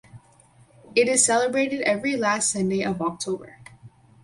[0.95, 3.57] It is celebrated every last Sunday of October.